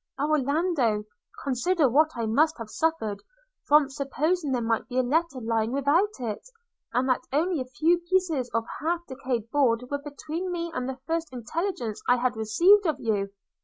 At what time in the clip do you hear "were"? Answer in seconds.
9.91-9.99